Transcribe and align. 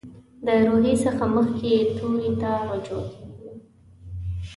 د 0.45 0.47
روي 0.67 0.93
څخه 1.03 1.23
مخکې 1.35 1.73
توري 1.97 2.31
ته 2.41 2.51
رجوع 2.69 3.01
کیږي. 3.11 3.51